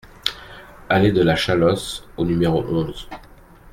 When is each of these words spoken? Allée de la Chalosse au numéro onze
Allée 0.89 1.11
de 1.11 1.21
la 1.21 1.35
Chalosse 1.35 2.07
au 2.17 2.25
numéro 2.25 2.63
onze 2.63 3.07